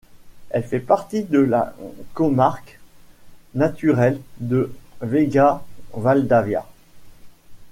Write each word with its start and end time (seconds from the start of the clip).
Elle 0.49 0.63
fait 0.63 0.79
partie 0.79 1.25
de 1.25 1.37
la 1.37 1.75
comarque 2.15 2.79
naturelle 3.53 4.19
de 4.39 4.73
Vega-Valdavia. 5.01 6.65